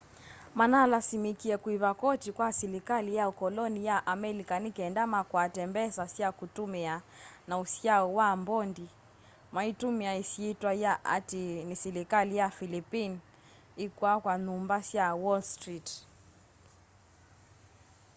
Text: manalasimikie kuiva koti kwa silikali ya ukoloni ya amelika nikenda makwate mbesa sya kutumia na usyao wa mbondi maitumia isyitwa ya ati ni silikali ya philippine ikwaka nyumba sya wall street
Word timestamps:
manalasimikie 0.57 1.55
kuiva 1.63 1.91
koti 2.01 2.29
kwa 2.37 2.47
silikali 2.59 3.11
ya 3.19 3.25
ukoloni 3.33 3.81
ya 3.89 3.97
amelika 4.13 4.55
nikenda 4.65 5.03
makwate 5.13 5.61
mbesa 5.71 6.03
sya 6.13 6.29
kutumia 6.37 6.93
na 7.47 7.55
usyao 7.63 8.07
wa 8.17 8.27
mbondi 8.41 8.87
maitumia 9.55 10.13
isyitwa 10.23 10.71
ya 10.83 10.93
ati 11.17 11.43
ni 11.67 11.75
silikali 11.81 12.33
ya 12.41 12.47
philippine 12.57 13.15
ikwaka 13.85 14.31
nyumba 14.45 14.77
sya 14.89 15.05
wall 15.23 15.41
street 15.53 15.89